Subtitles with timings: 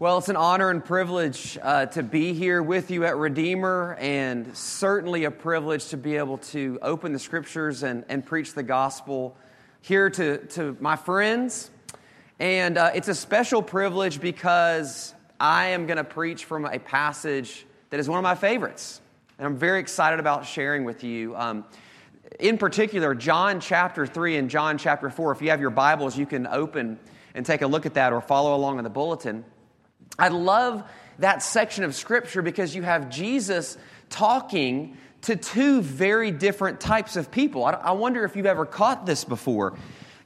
[0.00, 4.56] Well, it's an honor and privilege uh, to be here with you at Redeemer, and
[4.56, 9.36] certainly a privilege to be able to open the scriptures and, and preach the gospel
[9.82, 11.70] here to, to my friends.
[12.38, 17.66] And uh, it's a special privilege because I am going to preach from a passage
[17.90, 19.02] that is one of my favorites.
[19.36, 21.36] And I'm very excited about sharing with you.
[21.36, 21.66] Um,
[22.38, 25.32] in particular, John chapter 3 and John chapter 4.
[25.32, 26.98] If you have your Bibles, you can open
[27.34, 29.44] and take a look at that or follow along in the bulletin.
[30.18, 30.82] I love
[31.18, 33.76] that section of scripture because you have Jesus
[34.08, 37.64] talking to two very different types of people.
[37.64, 39.76] I wonder if you've ever caught this before.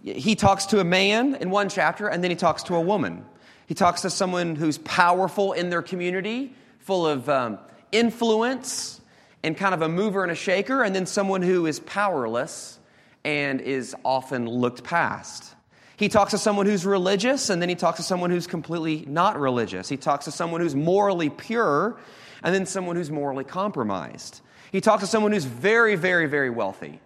[0.02, 3.24] He talks to a man in one chapter, and then he talks to a woman.
[3.66, 7.58] He talks to someone who's powerful in their community, full of um,
[7.90, 9.00] influence,
[9.42, 12.78] and kind of a mover and a shaker, and then someone who is powerless
[13.24, 15.54] and is often looked past.
[15.96, 19.38] He talks to someone who's religious, and then he talks to someone who's completely not
[19.38, 19.88] religious.
[19.88, 21.98] He talks to someone who's morally pure,
[22.42, 24.40] and then someone who's morally compromised.
[24.72, 27.00] He talks to someone who's very, very, very wealthy,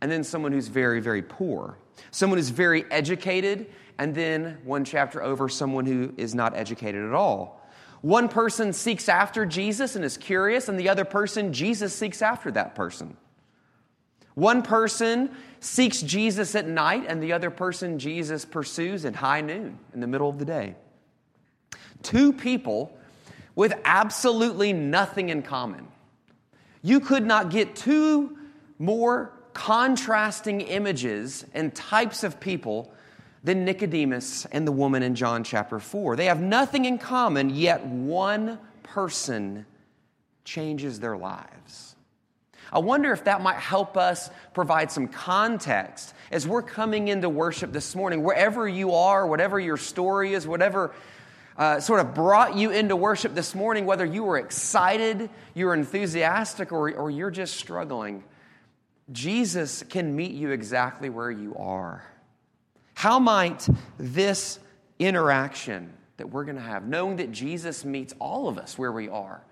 [0.00, 1.78] and then someone who's very, very poor.
[2.10, 7.14] Someone who's very educated, and then one chapter over, someone who is not educated at
[7.14, 7.66] all.
[8.02, 12.50] One person seeks after Jesus and is curious, and the other person, Jesus seeks after
[12.50, 13.16] that person.
[14.34, 19.78] One person seeks Jesus at night, and the other person Jesus pursues at high noon
[19.92, 20.74] in the middle of the day.
[22.02, 22.96] Two people
[23.54, 25.86] with absolutely nothing in common.
[26.82, 28.36] You could not get two
[28.78, 32.92] more contrasting images and types of people
[33.44, 36.16] than Nicodemus and the woman in John chapter 4.
[36.16, 39.64] They have nothing in common, yet one person
[40.44, 41.93] changes their lives.
[42.72, 47.72] I wonder if that might help us provide some context as we're coming into worship
[47.72, 50.94] this morning, wherever you are, whatever your story is, whatever
[51.56, 55.74] uh, sort of brought you into worship this morning, whether you were excited, you were
[55.74, 58.24] enthusiastic, or, or you're just struggling,
[59.12, 62.04] Jesus can meet you exactly where you are.
[62.94, 63.68] How might
[63.98, 64.58] this
[64.98, 69.08] interaction that we're going to have, knowing that Jesus meets all of us where we
[69.08, 69.42] are,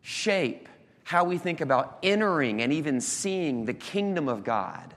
[0.00, 0.68] shape
[1.04, 4.94] how we think about entering and even seeing the kingdom of God.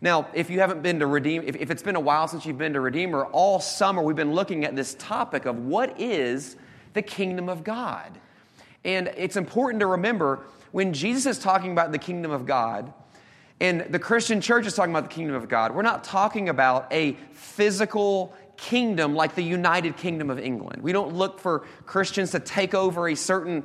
[0.00, 2.58] Now, if you haven't been to Redeem, if, if it's been a while since you've
[2.58, 6.56] been to Redeemer, all summer we've been looking at this topic of what is
[6.92, 8.18] the kingdom of God.
[8.84, 12.92] And it's important to remember when Jesus is talking about the kingdom of God,
[13.58, 16.92] and the Christian church is talking about the kingdom of God, we're not talking about
[16.92, 20.82] a physical kingdom like the United Kingdom of England.
[20.82, 23.64] We don't look for Christians to take over a certain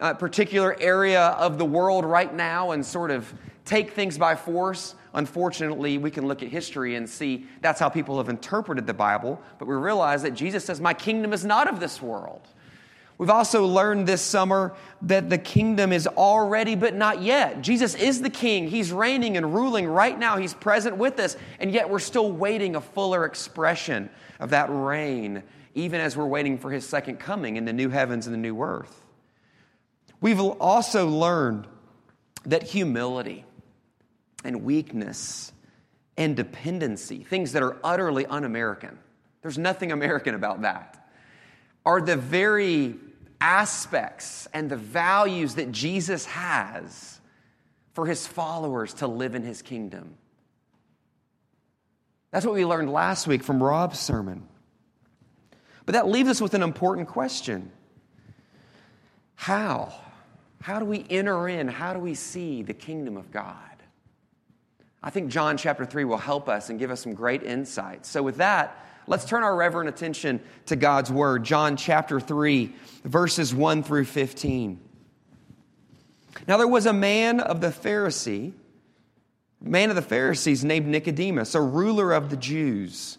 [0.00, 3.32] uh, particular area of the world right now and sort of
[3.64, 4.94] take things by force.
[5.14, 9.40] Unfortunately, we can look at history and see that's how people have interpreted the Bible,
[9.58, 12.42] but we realize that Jesus says, My kingdom is not of this world.
[13.18, 17.62] We've also learned this summer that the kingdom is already, but not yet.
[17.62, 18.68] Jesus is the king.
[18.68, 20.36] He's reigning and ruling right now.
[20.36, 25.42] He's present with us, and yet we're still waiting a fuller expression of that reign,
[25.74, 28.60] even as we're waiting for his second coming in the new heavens and the new
[28.60, 29.05] earth.
[30.20, 31.66] We've also learned
[32.46, 33.44] that humility
[34.44, 35.52] and weakness
[36.16, 38.98] and dependency, things that are utterly un American,
[39.42, 41.08] there's nothing American about that,
[41.84, 42.96] are the very
[43.40, 47.20] aspects and the values that Jesus has
[47.92, 50.16] for his followers to live in his kingdom.
[52.30, 54.46] That's what we learned last week from Rob's sermon.
[55.84, 57.70] But that leaves us with an important question
[59.36, 59.94] How?
[60.60, 61.68] How do we enter in?
[61.68, 63.56] How do we see the kingdom of God?
[65.02, 68.08] I think John chapter 3 will help us and give us some great insights.
[68.08, 71.44] So, with that, let's turn our reverent attention to God's word.
[71.44, 72.72] John chapter 3,
[73.04, 74.80] verses 1 through 15.
[76.48, 78.52] Now, there was a man of the Pharisee,
[79.60, 83.18] man of the Pharisees named Nicodemus, a ruler of the Jews.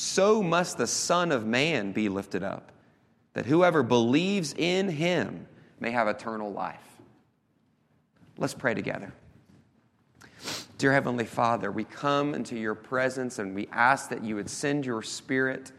[0.00, 2.70] so must the Son of Man be lifted up,
[3.32, 5.48] that whoever believes in him
[5.80, 7.00] may have eternal life.
[8.36, 9.12] Let's pray together.
[10.78, 14.86] Dear Heavenly Father, we come into your presence and we ask that you would send
[14.86, 15.72] your Spirit.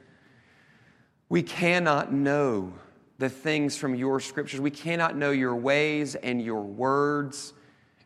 [1.30, 2.74] We cannot know
[3.20, 4.60] the things from your scriptures.
[4.60, 7.54] We cannot know your ways and your words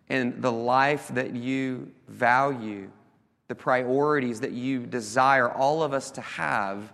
[0.10, 2.92] and the life that you value,
[3.48, 6.94] the priorities that you desire all of us to have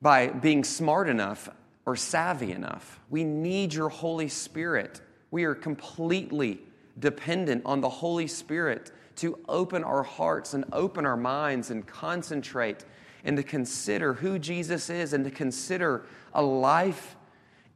[0.00, 1.48] by being smart enough
[1.84, 3.00] or savvy enough.
[3.10, 5.00] We need your Holy Spirit.
[5.30, 6.60] We are completely
[6.98, 12.84] dependent on the Holy Spirit to open our hearts and open our minds and concentrate
[13.24, 17.16] and to consider who Jesus is and to consider a life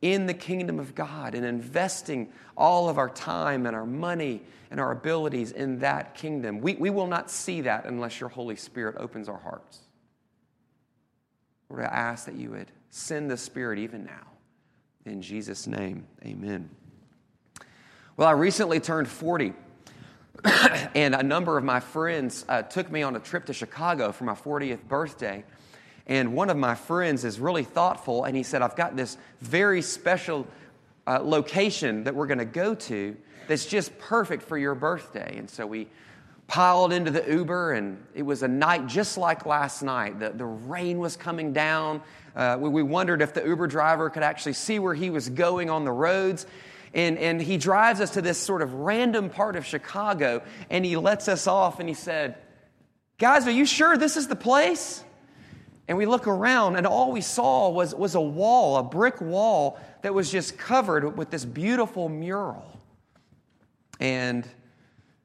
[0.02, 4.81] in the kingdom of God and investing all of our time and our money and
[4.81, 6.60] our abilities in that kingdom.
[6.60, 9.78] We, we will not see that unless your Holy Spirit opens our hearts.
[11.70, 14.26] Lord, I ask that you would send the Spirit even now.
[15.06, 16.69] In Jesus' name, amen.
[18.16, 19.52] Well, I recently turned 40,
[20.94, 24.25] and a number of my friends uh, took me on a trip to Chicago for
[24.25, 25.44] my 40th birthday.
[26.06, 29.82] And one of my friends is really thoughtful, and he said, I've got this very
[29.82, 30.46] special
[31.06, 33.16] uh, location that we're going to go to
[33.49, 35.37] that's just perfect for your birthday.
[35.37, 35.88] And so we
[36.49, 40.19] piled into the Uber, and it was a night just like last night.
[40.19, 42.02] The, the rain was coming down.
[42.34, 45.70] Uh, we, we wondered if the Uber driver could actually see where he was going
[45.70, 46.46] on the roads.
[46.94, 50.96] And, and he drives us to this sort of random part of Chicago, and he
[50.96, 52.37] lets us off, and he said,
[53.19, 55.04] Guys, are you sure this is the place?
[55.88, 59.81] And we look around, and all we saw was, was a wall, a brick wall
[60.02, 62.64] that was just covered with this beautiful mural.
[63.99, 64.46] And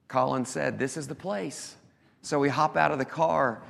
[0.08, 1.76] Colin said, This is the place.
[2.22, 3.62] So we hop out of the car.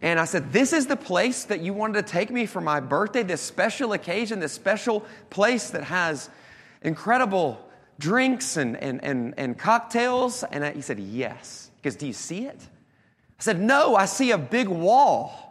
[0.00, 2.80] And I said, This is the place that you wanted to take me for my
[2.80, 6.30] birthday, this special occasion, this special place that has
[6.82, 7.64] incredible
[7.98, 10.44] drinks and, and, and, and cocktails.
[10.44, 11.70] And he said, Yes.
[11.76, 12.60] Because do you see it?
[12.60, 15.47] I said, No, I see a big wall.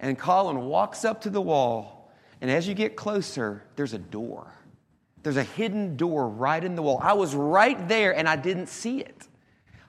[0.00, 2.10] And Colin walks up to the wall.
[2.40, 4.52] And as you get closer, there's a door.
[5.22, 6.98] There's a hidden door right in the wall.
[7.02, 9.28] I was right there and I didn't see it.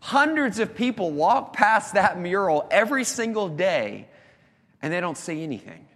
[0.01, 4.07] Hundreds of people walk past that mural every single day
[4.81, 5.87] and they don't see anything.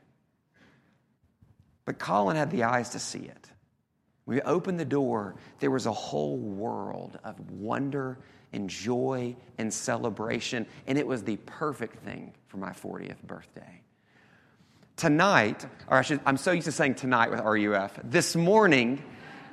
[1.83, 3.49] But Colin had the eyes to see it.
[4.25, 8.17] We opened the door, there was a whole world of wonder
[8.53, 13.81] and joy and celebration, and it was the perfect thing for my 40th birthday.
[14.97, 19.03] Tonight, or I should, I'm so used to saying tonight with RUF, this morning,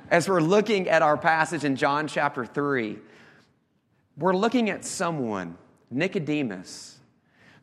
[0.09, 2.97] as we're looking at our passage in John chapter 3,
[4.17, 5.57] we're looking at someone,
[5.91, 6.97] Nicodemus,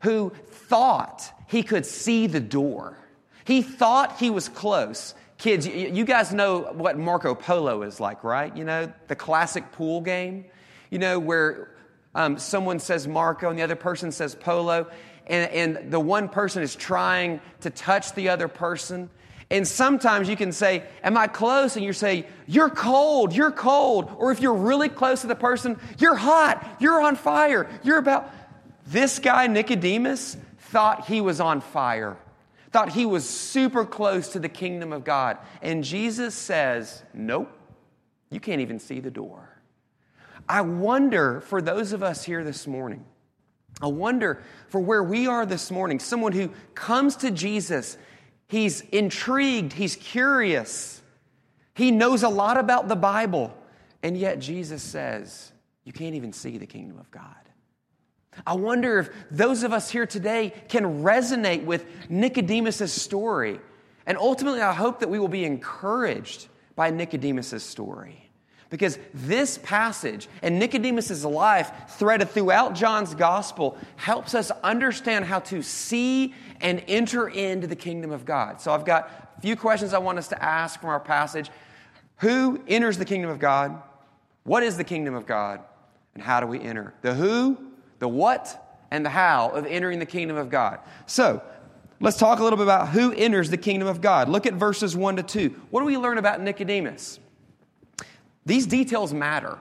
[0.03, 2.99] who thought he could see the door.
[3.45, 5.15] He thought he was close.
[5.39, 8.55] Kids, you guys know what Marco Polo is like, right?
[8.55, 10.45] You know, the classic pool game,
[10.91, 11.71] you know, where
[12.13, 14.87] um, someone says Marco and the other person says Polo,
[15.27, 19.09] and, and the one person is trying to touch the other person.
[19.49, 21.75] And sometimes you can say, Am I close?
[21.75, 24.11] And you say, You're cold, you're cold.
[24.17, 28.31] Or if you're really close to the person, You're hot, you're on fire, you're about.
[28.87, 32.17] This guy, Nicodemus, thought he was on fire
[32.71, 35.37] thought he was super close to the kingdom of God.
[35.61, 37.51] And Jesus says, Nope,
[38.29, 39.49] you can't even see the door.
[40.47, 43.05] I wonder for those of us here this morning,
[43.79, 47.97] I wonder for where we are this morning, someone who comes to Jesus,
[48.47, 51.01] he's intrigued, he's curious,
[51.75, 53.55] he knows a lot about the Bible,
[54.03, 55.51] and yet Jesus says,
[55.83, 57.35] You can't even see the kingdom of God.
[58.45, 63.59] I wonder if those of us here today can resonate with Nicodemus' story.
[64.05, 68.30] And ultimately, I hope that we will be encouraged by Nicodemus' story.
[68.71, 75.61] Because this passage and Nicodemus' life, threaded throughout John's gospel, helps us understand how to
[75.61, 78.61] see and enter into the kingdom of God.
[78.61, 81.51] So I've got a few questions I want us to ask from our passage.
[82.19, 83.81] Who enters the kingdom of God?
[84.45, 85.59] What is the kingdom of God?
[86.13, 86.93] And how do we enter?
[87.01, 87.57] The who,
[87.99, 90.79] the what, and the how of entering the kingdom of God.
[91.07, 91.41] So,
[91.99, 94.29] let's talk a little bit about who enters the kingdom of God.
[94.29, 95.49] Look at verses 1 to 2.
[95.71, 97.19] What do we learn about Nicodemus?
[98.45, 99.59] These details matter.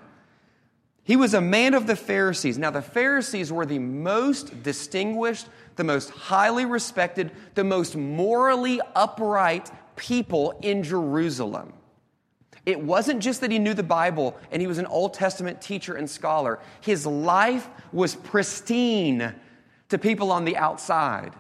[1.03, 2.59] He was a man of the Pharisees.
[2.59, 9.71] Now, the Pharisees were the most distinguished, the most highly respected, the most morally upright
[9.97, 11.73] people in Jerusalem.
[12.67, 15.95] It wasn't just that he knew the Bible and he was an Old Testament teacher
[15.95, 16.59] and scholar.
[16.81, 19.35] His life was pristine
[19.89, 21.33] to people on the outside.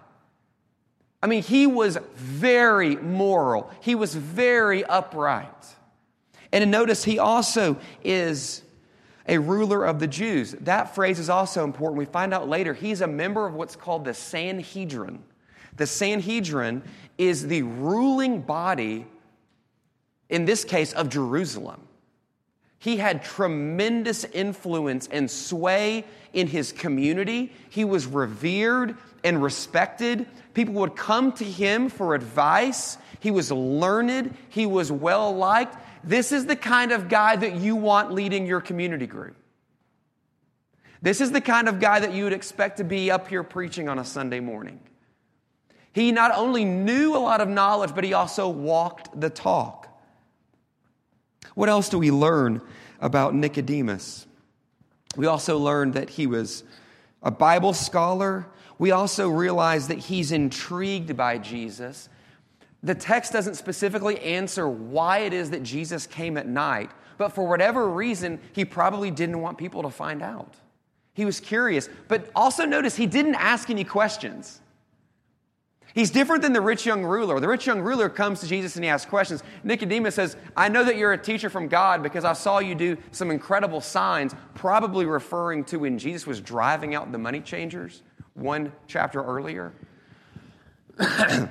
[1.22, 5.46] I mean, he was very moral, he was very upright.
[6.52, 8.62] And notice he also is
[9.28, 10.52] a ruler of the Jews.
[10.60, 11.98] That phrase is also important.
[11.98, 15.22] We find out later he's a member of what's called the Sanhedrin.
[15.76, 16.82] The Sanhedrin
[17.18, 19.06] is the ruling body
[20.30, 21.82] in this case, of Jerusalem.
[22.78, 27.52] He had tremendous influence and sway in his community.
[27.68, 30.26] He was revered and respected.
[30.54, 32.96] People would come to him for advice.
[33.18, 34.34] He was learned.
[34.48, 35.76] He was well liked.
[36.02, 39.36] This is the kind of guy that you want leading your community group.
[41.02, 43.88] This is the kind of guy that you would expect to be up here preaching
[43.88, 44.80] on a Sunday morning.
[45.92, 49.88] He not only knew a lot of knowledge, but he also walked the talk.
[51.54, 52.60] What else do we learn
[53.00, 54.26] about Nicodemus?
[55.16, 56.62] We also learn that he was
[57.22, 58.46] a Bible scholar.
[58.78, 62.08] We also realize that he's intrigued by Jesus.
[62.82, 67.46] The text doesn't specifically answer why it is that Jesus came at night, but for
[67.46, 70.54] whatever reason, he probably didn't want people to find out.
[71.12, 74.60] He was curious, but also notice he didn't ask any questions.
[75.92, 77.40] He's different than the rich young ruler.
[77.40, 79.42] The rich young ruler comes to Jesus and he asks questions.
[79.64, 82.96] Nicodemus says, I know that you're a teacher from God because I saw you do
[83.10, 88.02] some incredible signs, probably referring to when Jesus was driving out the money changers
[88.34, 89.72] one chapter earlier.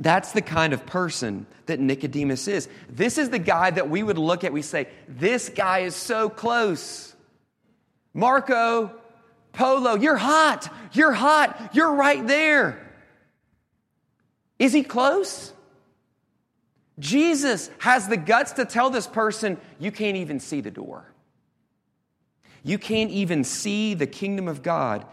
[0.00, 2.68] That's the kind of person that Nicodemus is.
[2.88, 6.30] This is the guy that we would look at, we say, This guy is so
[6.30, 7.14] close.
[8.14, 8.90] Marco,
[9.52, 10.72] Polo, you're hot.
[10.92, 11.70] You're hot.
[11.74, 12.86] You're right there.
[14.58, 15.52] Is he close?
[16.98, 21.04] Jesus has the guts to tell this person, you can't even see the door.
[22.62, 25.06] You can't even see the kingdom of God.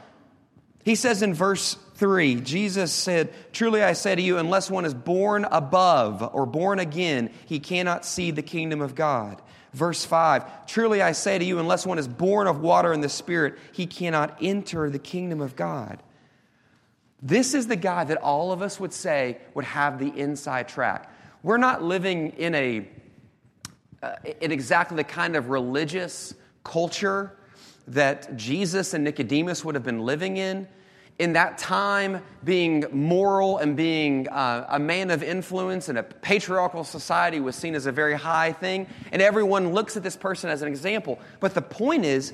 [0.87, 4.93] He says in verse 3, Jesus said, Truly I say to you, unless one is
[4.93, 9.41] born above or born again, he cannot see the kingdom of God.
[9.73, 13.09] Verse 5, Truly I say to you, unless one is born of water and the
[13.09, 16.01] Spirit, he cannot enter the kingdom of God.
[17.21, 21.13] This is the guy that all of us would say would have the inside track.
[21.43, 22.87] We're not living in a
[24.01, 27.37] uh, in exactly the kind of religious culture
[27.87, 30.69] that Jesus and Nicodemus would have been living in.
[31.19, 36.83] In that time, being moral and being uh, a man of influence in a patriarchal
[36.83, 40.61] society was seen as a very high thing, and everyone looks at this person as
[40.61, 41.19] an example.
[41.39, 42.33] But the point is,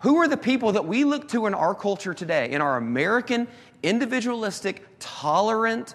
[0.00, 3.46] who are the people that we look to in our culture today, in our American
[3.82, 5.94] individualistic, tolerant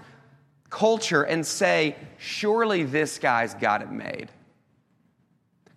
[0.70, 4.30] culture and say, surely this guy's got it made.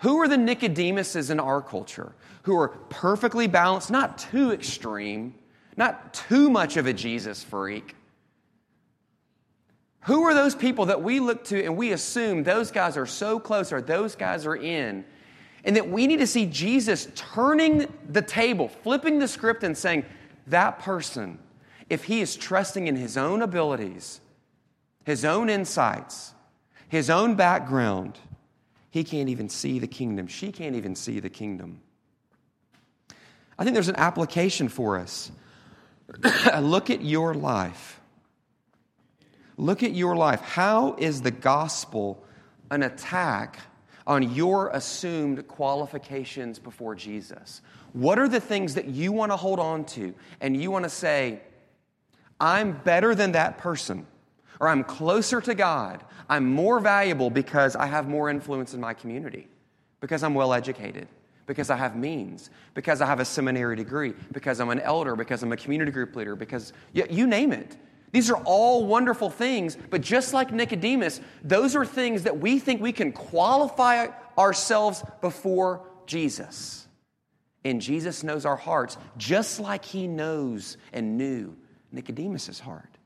[0.01, 5.35] Who are the Nicodemuses in our culture who are perfectly balanced, not too extreme,
[5.77, 7.95] not too much of a Jesus freak?
[10.03, 13.41] Who are those people that we look to and we assume those guys are so
[13.41, 15.05] close or those guys are in?
[15.65, 20.05] And that we need to see Jesus turning the table, flipping the script, and saying,
[20.47, 21.39] that person
[21.89, 24.21] if he is trusting in his own abilities,
[25.05, 26.35] his own insights,
[26.89, 28.19] his own background,
[28.91, 30.27] he can't even see the kingdom.
[30.27, 31.81] She can't even see the kingdom.
[33.59, 35.31] I think there's an application for us.
[36.61, 38.01] Look at your life.
[39.57, 40.41] Look at your life.
[40.41, 42.23] How is the gospel
[42.71, 43.59] an attack
[44.07, 47.63] on your assumed qualifications before Jesus?
[47.93, 50.91] What are the things that you want to hold on to and you want to
[50.91, 51.41] say,
[52.41, 54.07] I'm better than that person,
[54.61, 56.05] or I'm closer to God.
[56.29, 59.49] I'm more valuable because I have more influence in my community,
[60.01, 61.09] because I'm well educated,
[61.47, 65.43] because I have means, because I have a seminary degree, because I'm an elder, because
[65.43, 67.77] I'm a community group leader, because you, you name it.
[68.13, 72.81] These are all wonderful things, but just like Nicodemus, those are things that we think
[72.81, 76.87] we can qualify ourselves before Jesus.
[77.65, 81.57] And Jesus knows our hearts just like he knows and knew
[81.93, 82.97] Nicodemus's heart.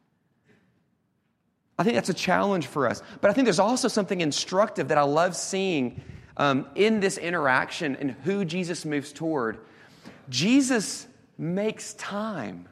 [1.78, 3.02] I think that's a challenge for us.
[3.22, 6.02] But I think there's also something instructive that I love seeing
[6.40, 9.58] um, in this interaction and who Jesus moves toward.
[10.30, 11.06] Jesus
[11.36, 12.66] makes time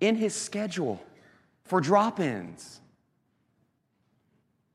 [0.00, 1.00] in his schedule
[1.62, 2.80] for drop ins.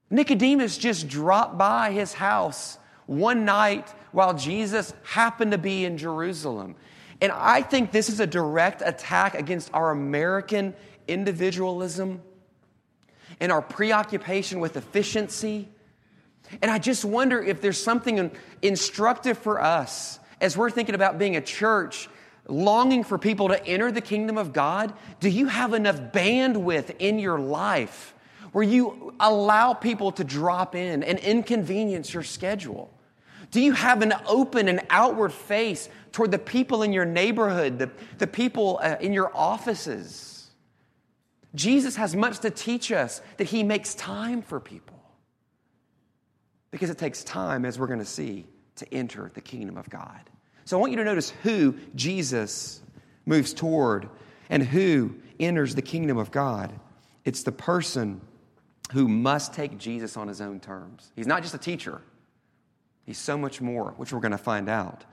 [0.09, 6.75] Nicodemus just dropped by his house one night while Jesus happened to be in Jerusalem.
[7.19, 10.73] And I think this is a direct attack against our American
[11.09, 12.21] individualism
[13.41, 15.67] and our preoccupation with efficiency.
[16.61, 18.31] And I just wonder if there's something
[18.61, 22.09] instructive for us as we're thinking about being a church
[22.47, 24.93] longing for people to enter the kingdom of God.
[25.19, 28.13] Do you have enough bandwidth in your life
[28.51, 32.91] where you allow people to drop in and inconvenience your schedule?
[33.51, 37.91] Do you have an open and outward face toward the people in your neighborhood, the,
[38.17, 40.49] the people uh, in your offices?
[41.53, 44.99] Jesus has much to teach us that he makes time for people.
[46.75, 50.19] Because it takes time, as we're going to see, to enter the kingdom of God.
[50.65, 52.81] So I want you to notice who Jesus
[53.25, 54.09] moves toward
[54.49, 56.77] and who enters the kingdom of God.
[57.23, 58.19] It's the person
[58.91, 61.13] who must take Jesus on his own terms.
[61.15, 62.01] He's not just a teacher,
[63.05, 65.05] He's so much more, which we're going to find out.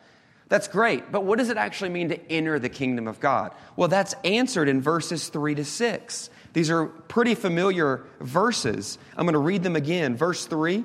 [0.49, 3.55] That's great, but what does it actually mean to enter the kingdom of God?
[3.77, 6.31] Well, that's answered in verses 3 to 6.
[6.55, 8.99] These are pretty familiar verses.
[9.17, 10.17] I'm going to read them again.
[10.17, 10.85] Verse 3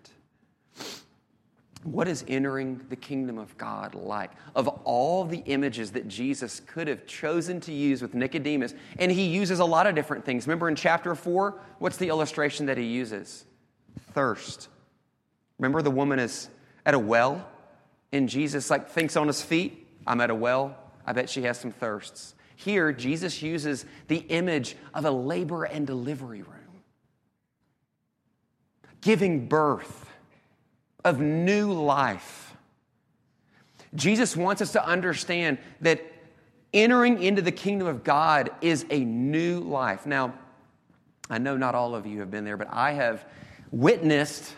[1.83, 4.31] What is entering the kingdom of God like?
[4.55, 9.25] Of all the images that Jesus could have chosen to use with Nicodemus, and he
[9.25, 10.45] uses a lot of different things.
[10.45, 13.45] Remember in chapter 4, what's the illustration that he uses?
[14.13, 14.69] Thirst.
[15.57, 16.49] Remember the woman is
[16.85, 17.47] at a well,
[18.11, 20.77] and Jesus like thinks on his feet, I'm at a well.
[21.05, 22.35] I bet she has some thirsts.
[22.55, 26.83] Here, Jesus uses the image of a labor and delivery room,
[29.01, 30.10] giving birth
[31.03, 32.55] of new life.
[33.95, 36.01] Jesus wants us to understand that
[36.73, 40.05] entering into the kingdom of God is a new life.
[40.05, 40.33] Now,
[41.29, 43.25] I know not all of you have been there, but I have
[43.71, 44.53] witnessed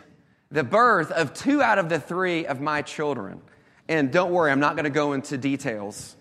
[0.52, 3.42] the birth of two out of the three of my children.
[3.88, 6.16] And don't worry, I'm not going to go into details.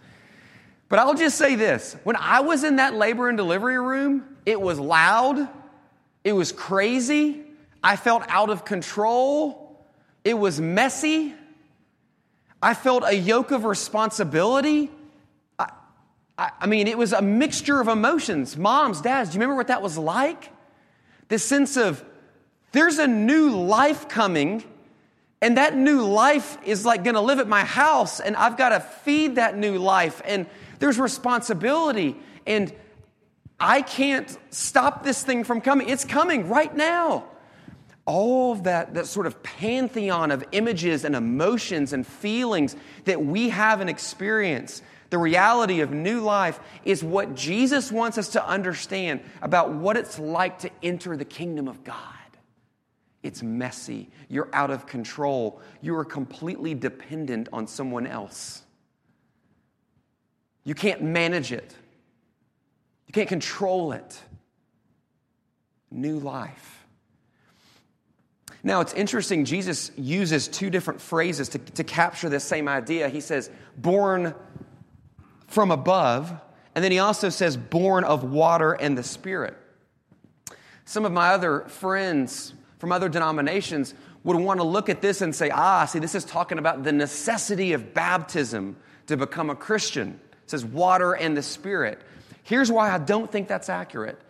[0.89, 4.61] But I'll just say this when I was in that labor and delivery room, it
[4.61, 5.49] was loud,
[6.25, 7.45] it was crazy,
[7.83, 9.62] I felt out of control,
[10.25, 11.35] it was messy,
[12.63, 14.91] I felt a yoke of responsibility.
[15.59, 15.71] I,
[16.39, 18.57] I, I mean, it was a mixture of emotions.
[18.57, 20.51] Moms, dads, do you remember what that was like?
[21.29, 22.05] This sense of
[22.71, 24.63] there's a new life coming,
[25.41, 29.37] and that new life is like gonna live at my house, and I've gotta feed
[29.37, 30.47] that new life, and
[30.79, 32.73] there's responsibility, and
[33.59, 35.89] I can't stop this thing from coming.
[35.89, 37.25] It's coming right now.
[38.05, 43.51] All of that, that sort of pantheon of images and emotions and feelings that we
[43.51, 49.21] have and experience, the reality of new life is what Jesus wants us to understand
[49.41, 51.99] about what it's like to enter the kingdom of God.
[53.23, 54.11] It's messy.
[54.29, 55.61] You're out of control.
[55.81, 58.63] You are completely dependent on someone else.
[60.65, 61.75] You can't manage it,
[63.07, 64.21] you can't control it.
[65.91, 66.82] New life.
[68.65, 73.09] Now, it's interesting, Jesus uses two different phrases to, to capture this same idea.
[73.09, 74.35] He says, born
[75.49, 76.33] from above,
[76.75, 79.57] and then he also says, born of water and the Spirit.
[80.85, 83.95] Some of my other friends from other denominations
[84.25, 86.93] would want to look at this and say, ah, see, this is talking about the
[86.93, 90.21] necessity of baptism to become a Christian.
[90.45, 92.01] It says water and the Spirit.
[92.45, 94.21] Here's why I don't think that's accurate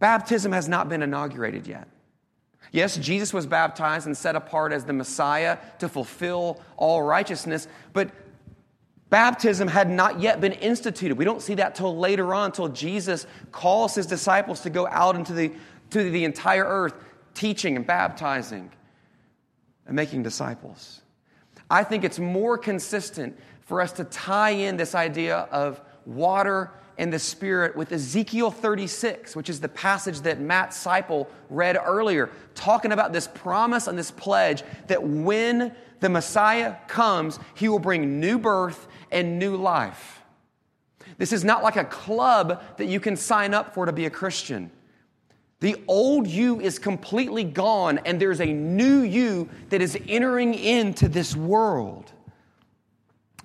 [0.00, 1.86] baptism has not been inaugurated yet.
[2.72, 8.10] Yes, Jesus was baptized and set apart as the Messiah to fulfill all righteousness, but
[9.08, 11.18] baptism had not yet been instituted.
[11.18, 15.16] We don't see that till later on, till Jesus calls his disciples to go out
[15.16, 15.52] into the,
[15.90, 16.94] to the entire earth
[17.34, 18.70] teaching and baptizing
[19.86, 21.00] and making disciples.
[21.68, 26.70] I think it's more consistent for us to tie in this idea of water
[27.00, 32.28] and the Spirit with Ezekiel 36, which is the passage that Matt Seipel read earlier,
[32.54, 38.20] talking about this promise and this pledge that when the Messiah comes, he will bring
[38.20, 40.20] new birth and new life.
[41.16, 44.10] This is not like a club that you can sign up for to be a
[44.10, 44.70] Christian.
[45.60, 51.08] The old you is completely gone, and there's a new you that is entering into
[51.08, 52.12] this world.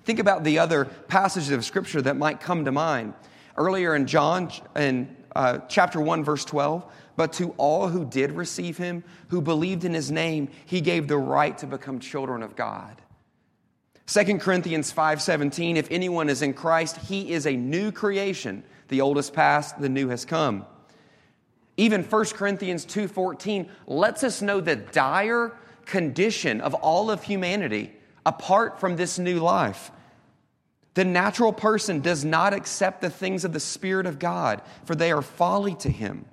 [0.04, 3.14] Think about the other passages of Scripture that might come to mind.
[3.56, 6.84] Earlier in John, in uh, chapter 1, verse 12,
[7.16, 11.16] but to all who did receive him, who believed in his name, he gave the
[11.16, 13.00] right to become children of God.
[14.06, 18.62] 2 Corinthians 5:17 If anyone is in Christ, he is a new creation.
[18.88, 20.64] The old has passed, the new has come.
[21.76, 25.52] Even 1 Corinthians 2:14 lets us know the dire
[25.86, 27.92] condition of all of humanity
[28.24, 29.90] apart from this new life.
[30.96, 35.12] The natural person does not accept the things of the Spirit of God, for they
[35.12, 36.24] are folly to him.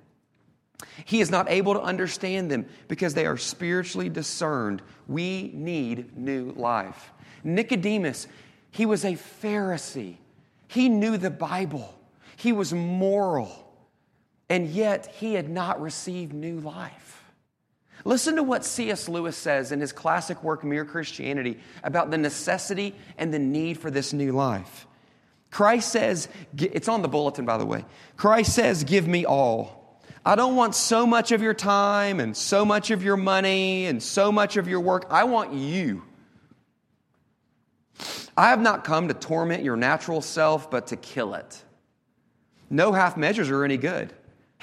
[1.04, 4.80] He is not able to understand them because they are spiritually discerned.
[5.06, 7.12] We need new life.
[7.44, 8.26] Nicodemus,
[8.70, 10.16] he was a Pharisee.
[10.66, 11.94] He knew the Bible.
[12.36, 13.70] He was moral.
[14.48, 17.23] And yet he had not received new life.
[18.04, 19.08] Listen to what C.S.
[19.08, 23.90] Lewis says in his classic work, Mere Christianity, about the necessity and the need for
[23.90, 24.86] this new life.
[25.50, 27.84] Christ says, it's on the bulletin, by the way.
[28.16, 30.00] Christ says, Give me all.
[30.26, 34.02] I don't want so much of your time and so much of your money and
[34.02, 35.06] so much of your work.
[35.10, 36.02] I want you.
[38.36, 41.62] I have not come to torment your natural self, but to kill it.
[42.68, 44.12] No half measures are any good.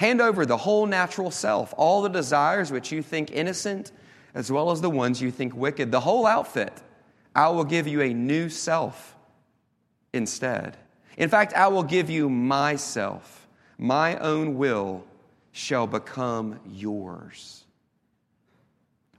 [0.02, 3.92] Hand over the whole natural self, all the desires which you think innocent,
[4.34, 6.72] as well as the ones you think wicked, the whole outfit.
[7.36, 9.14] I will give you a new self
[10.12, 10.76] instead.
[11.16, 13.46] In fact, I will give you myself.
[13.78, 15.04] My own will
[15.52, 17.62] shall become yours.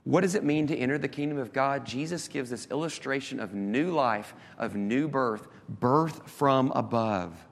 [0.02, 1.86] What does it mean to enter the kingdom of God?
[1.86, 7.42] Jesus gives this illustration of new life, of new birth, birth from above.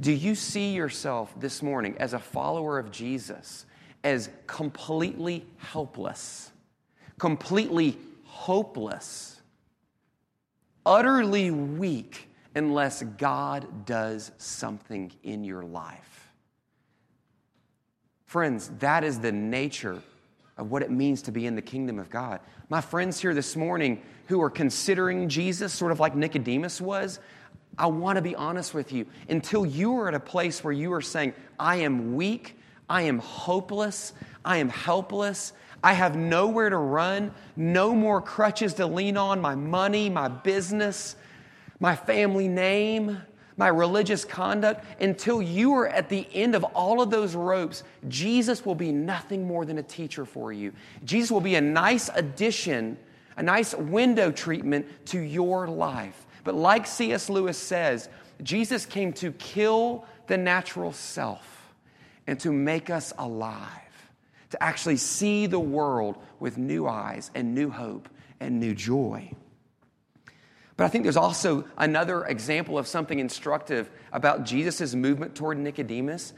[0.00, 3.66] Do you see yourself this morning as a follower of Jesus
[4.04, 6.52] as completely helpless,
[7.18, 9.40] completely hopeless,
[10.86, 16.28] utterly weak unless God does something in your life?
[18.26, 20.00] Friends, that is the nature
[20.56, 22.40] of what it means to be in the kingdom of God.
[22.68, 27.20] My friends here this morning who are considering Jesus, sort of like Nicodemus was,
[27.76, 29.06] I want to be honest with you.
[29.28, 33.18] Until you are at a place where you are saying, I am weak, I am
[33.18, 35.52] hopeless, I am helpless,
[35.82, 41.14] I have nowhere to run, no more crutches to lean on my money, my business,
[41.78, 43.20] my family name,
[43.56, 44.84] my religious conduct.
[45.00, 49.46] Until you are at the end of all of those ropes, Jesus will be nothing
[49.46, 50.72] more than a teacher for you.
[51.04, 52.96] Jesus will be a nice addition,
[53.36, 56.26] a nice window treatment to your life.
[56.48, 57.28] But like C.S.
[57.28, 58.08] Lewis says,
[58.42, 61.74] Jesus came to kill the natural self
[62.26, 63.68] and to make us alive,
[64.48, 68.08] to actually see the world with new eyes and new hope
[68.40, 69.30] and new joy.
[70.78, 76.32] But I think there's also another example of something instructive about Jesus' movement toward Nicodemus.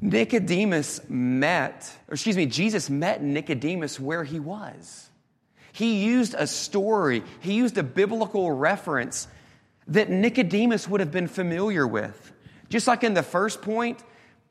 [0.00, 5.10] Nicodemus met, or excuse me, Jesus met Nicodemus where he was.
[5.74, 9.26] He used a story, he used a biblical reference
[9.88, 12.32] that Nicodemus would have been familiar with.
[12.68, 14.00] Just like in the first point,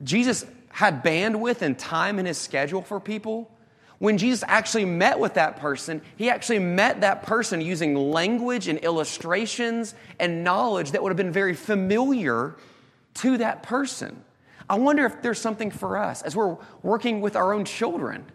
[0.03, 3.49] Jesus had bandwidth and time in his schedule for people.
[3.99, 8.77] When Jesus actually met with that person, he actually met that person using language and
[8.79, 12.53] illustrations and knowledge that would have been very familiar
[13.15, 14.21] to that person.
[14.69, 18.25] I wonder if there's something for us as we're working with our own children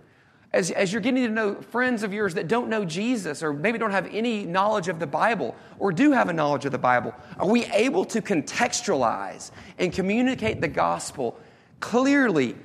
[0.52, 3.78] as, as you're getting to know friends of yours that don't know Jesus or maybe
[3.78, 7.14] don't have any knowledge of the Bible or do have a knowledge of the Bible,
[7.38, 11.38] are we able to contextualize and communicate the gospel
[11.80, 12.56] clearly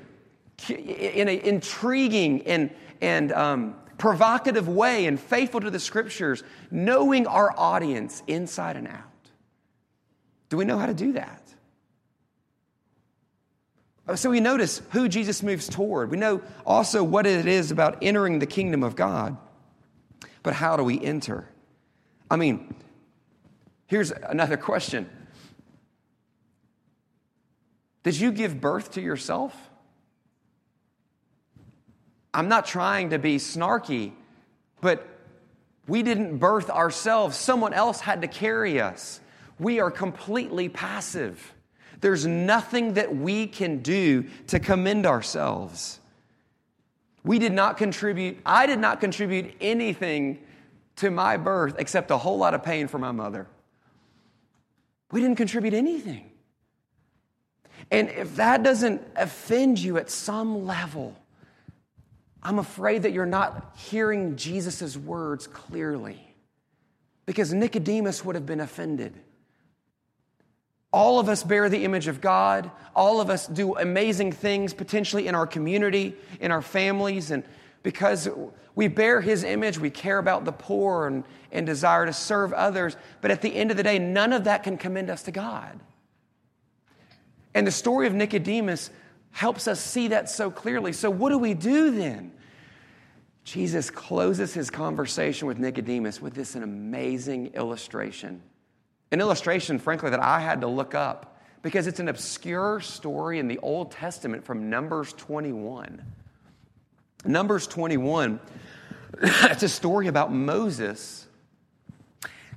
[0.70, 7.54] in an intriguing and, and um, provocative way and faithful to the scriptures, knowing our
[7.58, 9.04] audience inside and out?
[10.50, 11.43] Do we know how to do that?
[14.08, 16.12] Uh, so we notice who Jesus moves toward.
[16.12, 19.38] We know also what it is about entering the kingdom of God.
[20.42, 21.48] But how do we enter?
[22.30, 22.76] I mean,
[23.88, 25.10] here's another question
[28.04, 29.56] Did you give birth to yourself?
[32.34, 34.12] I'm not trying to be snarky,
[34.82, 35.08] but
[35.88, 37.38] we didn't birth ourselves.
[37.38, 39.22] Someone else had to carry us.
[39.60, 41.54] We are completely passive.
[42.04, 46.02] There's nothing that we can do to commend ourselves.
[47.24, 50.40] We did not contribute, I did not contribute anything
[50.98, 53.48] to my birth except a whole lot of pain for my mother.
[55.14, 56.30] We didn't contribute anything.
[57.90, 61.18] And if that doesn't offend you at some level,
[62.44, 66.20] I'm afraid that you're not hearing Jesus' words clearly.
[67.26, 69.18] Because Nicodemus would have been offended.
[70.94, 72.70] All of us bear the image of God.
[72.96, 77.44] All of us do amazing things potentially in our community, in our families, and
[77.82, 78.30] because
[78.76, 82.96] we bear his image, we care about the poor and, and desire to serve others.
[83.22, 85.80] But at the end of the day, none of that can commend us to God.
[87.56, 88.92] And the story of Nicodemus
[89.32, 90.94] helps us see that so clearly.
[90.94, 92.32] So, what do we do then?
[93.44, 98.42] Jesus closes his conversation with Nicodemus with this an amazing illustration.
[99.14, 103.48] An illustration, frankly, that I had to look up because it's an obscure story in
[103.48, 106.04] the Old Testament from Numbers 21.
[107.24, 108.40] Numbers 21,
[109.22, 111.28] it's a story about Moses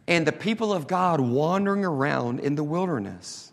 [0.09, 3.53] and the people of God wandering around in the wilderness.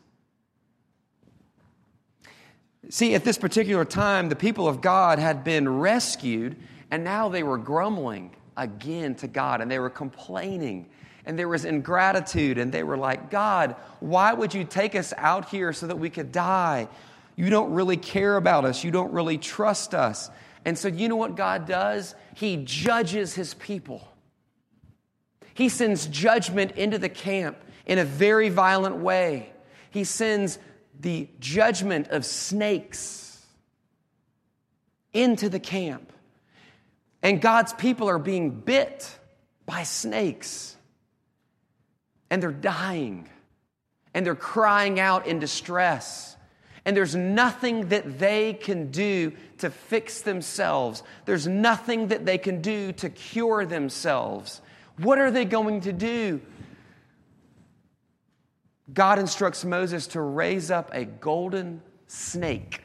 [2.89, 6.55] See, at this particular time, the people of God had been rescued,
[6.89, 10.89] and now they were grumbling again to God, and they were complaining,
[11.25, 15.49] and there was ingratitude, and they were like, God, why would you take us out
[15.49, 16.87] here so that we could die?
[17.35, 20.29] You don't really care about us, you don't really trust us.
[20.65, 22.15] And so, you know what God does?
[22.35, 24.07] He judges his people.
[25.53, 29.51] He sends judgment into the camp in a very violent way.
[29.91, 30.57] He sends
[30.99, 33.45] the judgment of snakes
[35.11, 36.11] into the camp.
[37.21, 39.17] And God's people are being bit
[39.65, 40.72] by snakes.
[42.33, 43.29] And they're dying.
[44.15, 46.35] And they're crying out in distress.
[46.83, 51.03] And there's nothing that they can do to fix themselves.
[51.25, 54.61] There's nothing that they can do to cure themselves.
[54.97, 56.41] What are they going to do?
[58.91, 62.81] God instructs Moses to raise up a golden snake,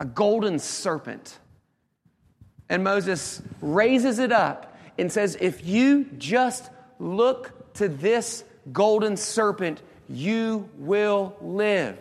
[0.00, 1.38] a golden serpent.
[2.68, 6.68] And Moses raises it up and says, If you just
[6.98, 11.98] look to this golden serpent, you will live.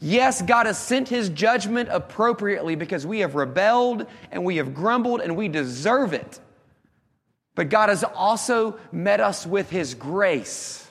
[0.00, 5.20] Yes, God has sent his judgment appropriately because we have rebelled and we have grumbled
[5.20, 6.40] and we deserve it.
[7.54, 10.86] But God has also met us with his grace.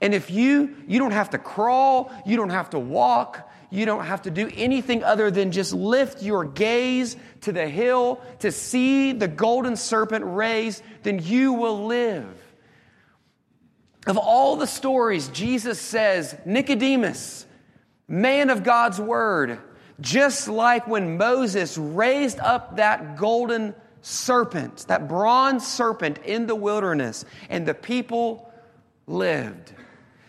[0.00, 4.04] And if you you don't have to crawl, you don't have to walk, you don't
[4.04, 9.12] have to do anything other than just lift your gaze to the hill to see
[9.12, 12.26] the golden serpent raised, then you will live.
[14.06, 17.46] Of all the stories, Jesus says, Nicodemus,
[18.06, 19.58] man of God's word,
[20.00, 27.24] just like when Moses raised up that golden serpent, that bronze serpent in the wilderness,
[27.48, 28.52] and the people
[29.06, 29.72] lived.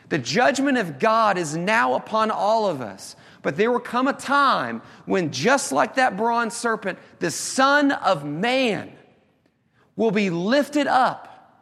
[0.10, 3.16] The judgment of God is now upon all of us.
[3.46, 8.26] But there will come a time when, just like that bronze serpent, the Son of
[8.26, 8.92] Man
[9.96, 11.62] will be lifted up,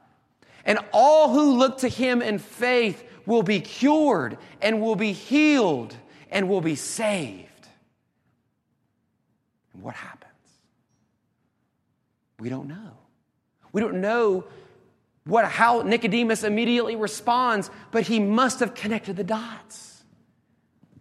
[0.63, 5.93] and all who look to him in faith will be cured and will be healed
[6.31, 7.67] and will be saved.
[9.73, 10.31] And what happens?
[12.39, 12.93] We don't know.
[13.73, 14.45] We don't know
[15.25, 19.92] what, how Nicodemus immediately responds, but he must have connected the dots.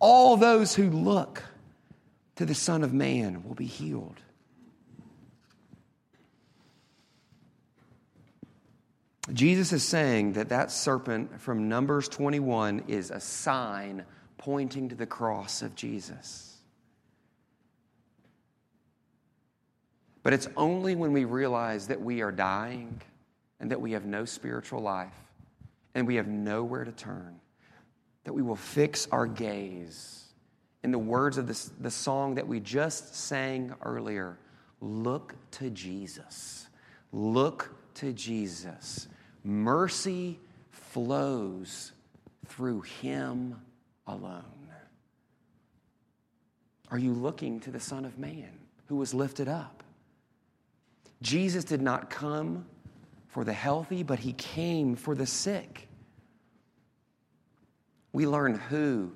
[0.02, 1.44] All those who look
[2.34, 4.20] to the Son of Man will be healed.
[9.32, 14.04] Jesus is saying that that serpent from Numbers 21 is a sign
[14.38, 16.56] pointing to the cross of Jesus.
[20.24, 23.00] But it's only when we realize that we are dying
[23.60, 25.14] and that we have no spiritual life
[25.94, 27.38] and we have nowhere to turn
[28.24, 30.24] that we will fix our gaze.
[30.82, 34.38] In the words of this, the song that we just sang earlier,
[34.80, 36.68] look to Jesus.
[37.12, 39.08] Look to Jesus.
[39.44, 40.38] Mercy
[40.70, 41.92] flows
[42.46, 43.56] through him
[44.06, 44.44] alone?
[46.90, 48.50] Are you looking to the Son of Man
[48.86, 49.82] who was lifted up?
[51.22, 52.66] Jesus did not come
[53.28, 55.88] for the healthy, but he came for the sick.
[58.12, 59.12] We learn who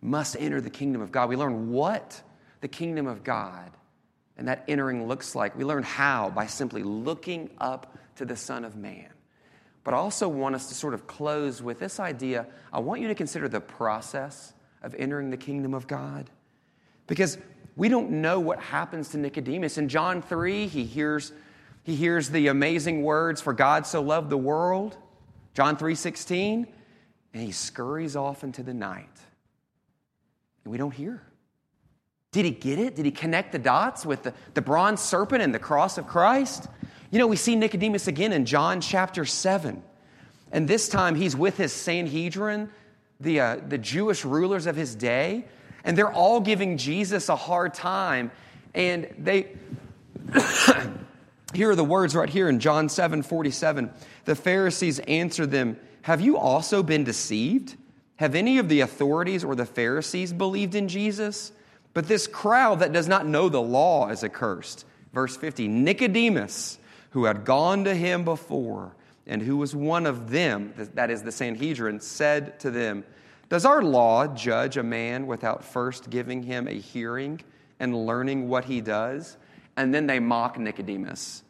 [0.00, 1.28] must enter the kingdom of God.
[1.28, 2.22] We learn what
[2.60, 3.70] the kingdom of God
[4.36, 5.56] and that entering looks like.
[5.56, 9.08] We learn how by simply looking up to the Son of Man.
[9.84, 12.46] But I also want us to sort of close with this idea.
[12.72, 16.30] I want you to consider the process of entering the kingdom of God.
[17.06, 17.38] Because
[17.74, 19.78] we don't know what happens to Nicodemus.
[19.78, 21.32] In John 3, he hears,
[21.84, 24.96] He hears the amazing words, For God so loved the world,
[25.54, 26.66] John 3 16,
[27.32, 29.08] and he scurries off into the night.
[30.64, 31.22] And we don't hear.
[32.32, 32.94] Did he get it?
[32.94, 36.66] Did he connect the dots with the, the bronze serpent and the cross of Christ?
[37.10, 39.82] You know, we see Nicodemus again in John chapter 7.
[40.52, 42.70] And this time he's with his Sanhedrin,
[43.20, 45.46] the, uh, the Jewish rulers of his day,
[45.84, 48.30] and they're all giving Jesus a hard time.
[48.74, 49.56] And they,
[51.54, 53.90] here are the words right here in John 7 47.
[54.26, 57.76] The Pharisees answered them, Have you also been deceived?
[58.16, 61.52] Have any of the authorities or the Pharisees believed in Jesus?
[61.94, 64.84] But this crowd that does not know the law is accursed.
[65.12, 66.78] Verse 50 Nicodemus,
[67.10, 68.94] who had gone to him before,
[69.26, 73.04] and who was one of them, that is the Sanhedrin, said to them,
[73.48, 77.40] Does our law judge a man without first giving him a hearing
[77.78, 79.36] and learning what he does?
[79.76, 81.42] And then they mock Nicodemus.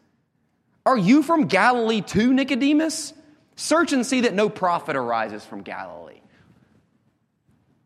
[0.85, 3.13] Are you from Galilee too, Nicodemus?
[3.59, 6.21] Search and see that no prophet arises from Galilee.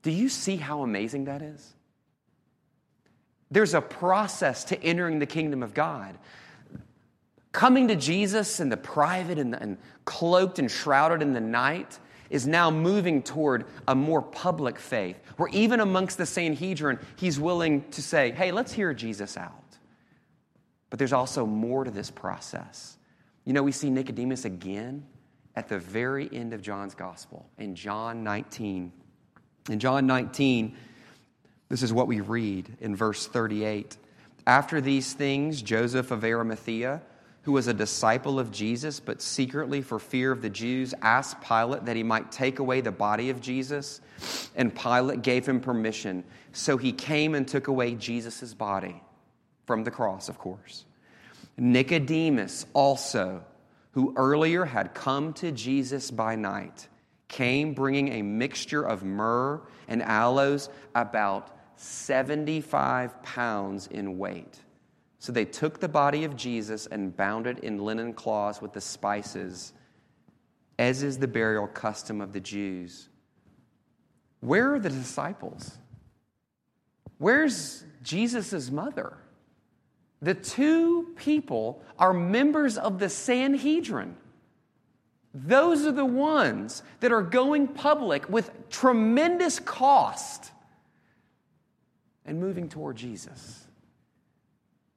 [0.03, 1.67] Do you see how amazing that is?
[3.51, 6.19] There's a process to entering the kingdom of God.
[7.53, 12.47] Coming to Jesus in the private and, and cloaked and shrouded in the night is
[12.47, 18.03] now moving toward a more public faith, where even amongst the Sanhedrin, he's willing to
[18.03, 19.79] say, hey, let's hear Jesus out.
[20.91, 22.99] But there's also more to this process.
[23.47, 25.07] You know, we see Nicodemus again
[25.57, 28.93] at the very end of John's gospel in John 19.
[29.71, 30.77] In John 19,
[31.69, 33.97] this is what we read in verse 38.
[34.47, 37.03] After these things, Joseph of Arimathea,
[37.43, 41.85] who was a disciple of Jesus, but secretly for fear of the Jews, asked Pilate
[41.87, 44.01] that he might take away the body of Jesus.
[44.55, 46.25] And Pilate gave him permission.
[46.53, 49.03] So he came and took away Jesus' body
[49.67, 50.85] from the cross, of course.
[51.57, 53.43] Nicodemus also,
[53.93, 56.89] who earlier had come to Jesus by night,
[57.29, 64.59] came bringing a mixture of myrrh and aloes, about 75 pounds in weight.
[65.19, 68.81] So they took the body of Jesus and bound it in linen cloths with the
[68.81, 69.73] spices,
[70.79, 73.09] as is the burial custom of the Jews.
[74.41, 75.79] Where are the disciples?
[77.19, 79.17] Where's Jesus' mother?
[80.23, 84.17] The two people are members of the Sanhedrin.
[85.35, 90.53] Those are the ones that are going public with tremendous cost
[92.25, 93.67] and moving toward Jesus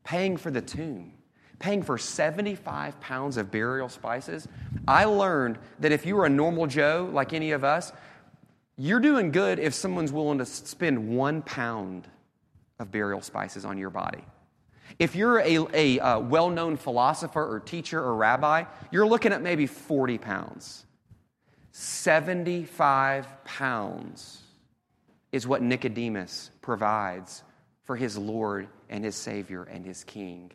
[0.06, 1.12] paying for the tomb,
[1.60, 4.48] paying for 75 pounds of burial spices.
[4.88, 7.92] I learned that if you were a normal Joe like any of us,
[8.78, 12.08] you're doing good if someone's willing to spend one pound
[12.80, 14.24] of burial spices on your body.
[15.00, 19.34] If you're a, a, uh, a well known philosopher or teacher or rabbi, you're looking
[19.34, 20.86] at maybe 40 pounds.
[21.71, 24.41] 75 pounds
[25.32, 27.43] is what Nicodemus provides
[27.84, 30.52] for his Lord and his Savior and his King.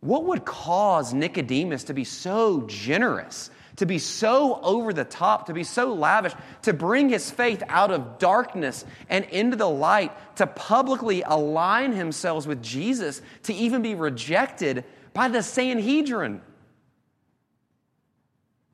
[0.00, 5.52] What would cause Nicodemus to be so generous, to be so over the top, to
[5.52, 6.32] be so lavish,
[6.62, 12.46] to bring his faith out of darkness and into the light, to publicly align himself
[12.46, 16.40] with Jesus, to even be rejected by the Sanhedrin?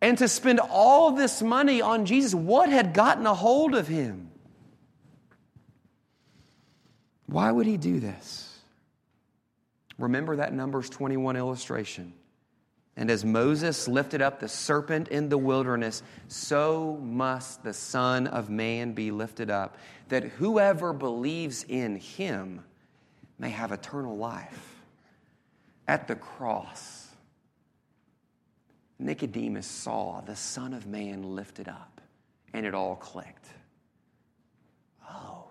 [0.03, 4.31] And to spend all this money on Jesus, what had gotten a hold of him?
[7.27, 8.47] Why would he do this?
[9.99, 12.15] Remember that Numbers 21 illustration.
[13.01, 18.51] And as Moses lifted up the serpent in the wilderness, so must the Son of
[18.51, 19.79] Man be lifted up,
[20.11, 22.63] that whoever believes in him
[23.39, 24.83] may have eternal life.
[25.89, 27.09] At the cross,
[28.99, 32.03] Nicodemus saw the Son of Man lifted up,
[32.53, 33.49] and it all clicked.
[35.11, 35.47] Oh,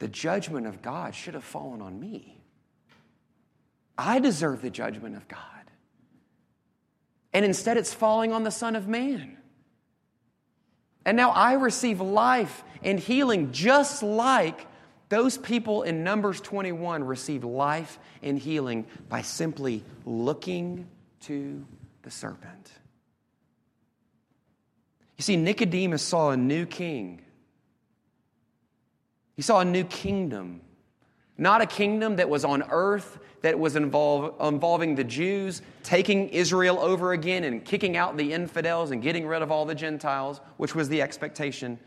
[0.00, 2.40] the judgment of God should have fallen on me.
[3.96, 5.57] I deserve the judgment of God.
[7.32, 9.36] And instead, it's falling on the Son of Man.
[11.04, 14.66] And now I receive life and healing just like
[15.08, 20.86] those people in Numbers 21 received life and healing by simply looking
[21.20, 21.64] to
[22.02, 22.72] the serpent.
[25.16, 27.22] You see, Nicodemus saw a new king
[29.38, 30.62] he saw a new kingdom,
[31.38, 36.80] not a kingdom that was on earth, that was involve, involving the Jews, taking Israel
[36.80, 40.74] over again and kicking out the infidels and getting rid of all the Gentiles, which
[40.74, 41.78] was the expectation,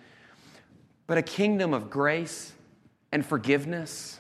[1.06, 2.54] but a kingdom of grace
[3.12, 4.20] and forgiveness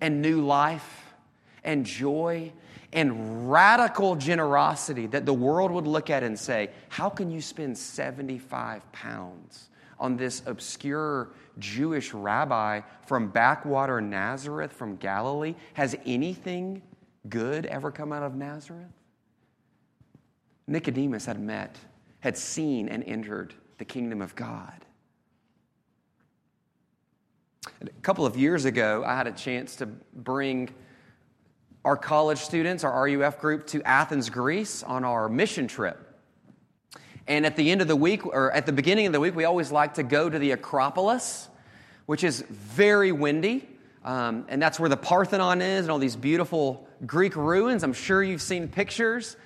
[0.00, 1.14] and new life
[1.62, 2.50] and joy
[2.94, 7.76] and radical generosity that the world would look at and say, How can you spend
[7.76, 9.68] 75 pounds
[10.02, 15.54] on this obscure Jewish rabbi from backwater Nazareth, from Galilee?
[15.74, 16.82] Has anything
[17.28, 18.92] good ever come out of Nazareth?
[20.66, 21.78] Nicodemus had met,
[22.20, 24.84] had seen, and entered the kingdom of God.
[27.80, 30.70] A couple of years ago, I had a chance to bring
[31.84, 36.11] our college students, our RUF group, to Athens, Greece on our mission trip.
[37.26, 39.44] And at the end of the week, or at the beginning of the week, we
[39.44, 41.48] always like to go to the Acropolis,
[42.06, 43.68] which is very windy.
[44.04, 47.84] Um, and that's where the Parthenon is and all these beautiful Greek ruins.
[47.84, 49.36] I'm sure you've seen pictures.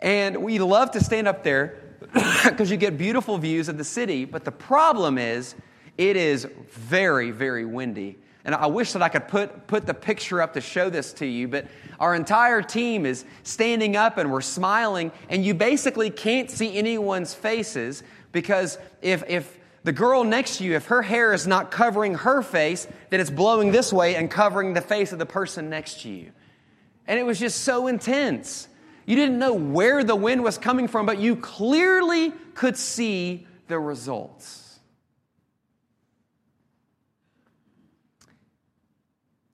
[0.00, 1.96] And we love to stand up there
[2.44, 4.24] because you get beautiful views of the city.
[4.24, 5.54] But the problem is,
[5.96, 8.18] it is very, very windy.
[8.44, 11.26] And I wish that I could put, put the picture up to show this to
[11.26, 11.66] you, but
[12.00, 17.34] our entire team is standing up and we're smiling, and you basically can't see anyone's
[17.34, 22.14] faces because if, if the girl next to you, if her hair is not covering
[22.14, 26.02] her face, then it's blowing this way and covering the face of the person next
[26.02, 26.32] to you.
[27.06, 28.68] And it was just so intense.
[29.06, 33.78] You didn't know where the wind was coming from, but you clearly could see the
[33.78, 34.61] results.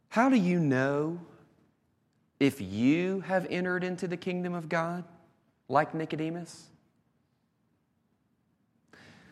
[0.08, 1.20] How do you know
[2.40, 5.04] if you have entered into the kingdom of God
[5.68, 6.66] like Nicodemus?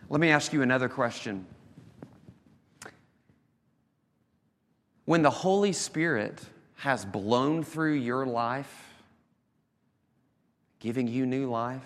[0.08, 1.46] Let me ask you another question.
[5.04, 6.40] When the Holy Spirit
[6.76, 8.94] has blown through your life,
[10.78, 11.82] giving you new life,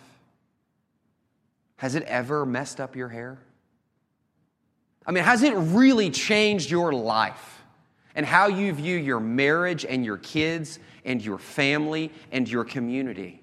[1.77, 3.39] has it ever messed up your hair?
[5.07, 7.60] I mean, has it really changed your life?
[8.15, 13.43] And how you view your marriage and your kids and your family and your community.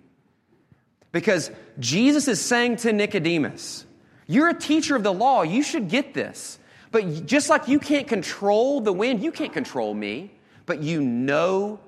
[1.11, 3.86] Because Jesus is saying to Nicodemus,
[4.28, 6.59] You're a teacher of the law, you should get this.
[6.91, 10.32] But just like you can't control the wind, you can't control me,
[10.65, 11.80] but you know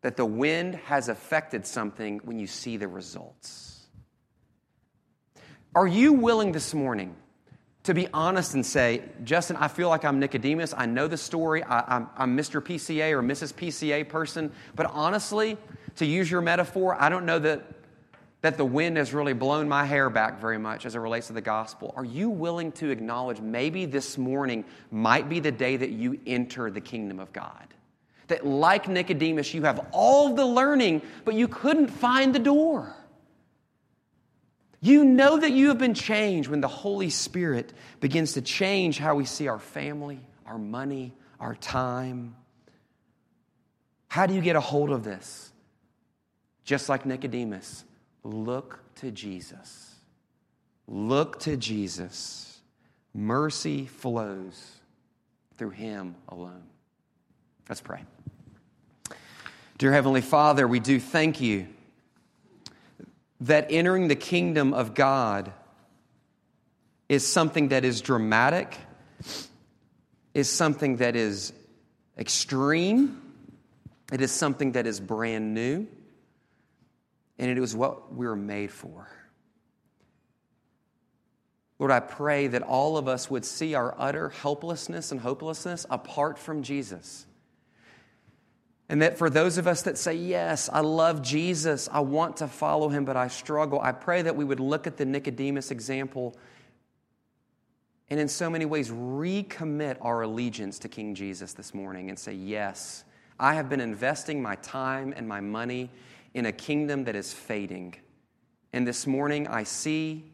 [0.00, 3.86] that the wind has affected something when you see the results.
[5.74, 7.16] Are you willing this morning
[7.84, 10.74] to be honest and say, Justin, I feel like I'm Nicodemus.
[10.76, 11.62] I know the story.
[11.62, 12.60] I, am Mr.
[12.60, 13.52] PCA or Mrs.
[13.52, 14.50] PCA person.
[14.74, 15.58] But honestly,
[15.96, 17.62] to use your metaphor, I don't know that,
[18.40, 21.34] that the wind has really blown my hair back very much as it relates to
[21.34, 21.92] the gospel.
[21.94, 26.70] Are you willing to acknowledge maybe this morning might be the day that you enter
[26.70, 27.74] the kingdom of God?
[28.28, 32.96] That, like Nicodemus, you have all the learning, but you couldn't find the door.
[34.84, 39.14] You know that you have been changed when the Holy Spirit begins to change how
[39.14, 42.36] we see our family, our money, our time.
[44.08, 45.50] How do you get a hold of this?
[46.64, 47.82] Just like Nicodemus,
[48.24, 49.94] look to Jesus.
[50.86, 52.60] Look to Jesus.
[53.14, 54.70] Mercy flows
[55.56, 56.64] through him alone.
[57.70, 58.04] Let's pray.
[59.78, 61.68] Dear Heavenly Father, we do thank you
[63.44, 65.52] that entering the kingdom of God
[67.10, 68.74] is something that is dramatic,
[70.32, 71.52] is something that is
[72.16, 73.20] extreme,
[74.10, 75.86] it is something that is brand new,
[77.38, 79.08] and it is what we were made for.
[81.78, 86.38] Lord, I pray that all of us would see our utter helplessness and hopelessness apart
[86.38, 87.26] from Jesus.
[88.88, 92.48] And that for those of us that say, Yes, I love Jesus, I want to
[92.48, 96.36] follow him, but I struggle, I pray that we would look at the Nicodemus example
[98.10, 102.34] and in so many ways recommit our allegiance to King Jesus this morning and say,
[102.34, 103.04] Yes,
[103.38, 105.90] I have been investing my time and my money
[106.34, 107.94] in a kingdom that is fading.
[108.72, 110.24] And this morning I see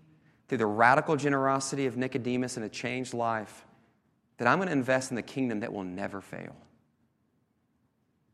[0.48, 3.64] through the radical generosity of Nicodemus and a changed life
[4.38, 6.56] that I'm going to invest in the kingdom that will never fail.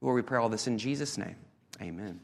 [0.07, 1.35] Lord, we pray all this in Jesus' name.
[1.83, 2.21] Amen.